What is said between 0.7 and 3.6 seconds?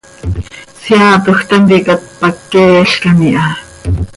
Seaatoj tanticat pac queelcam iha.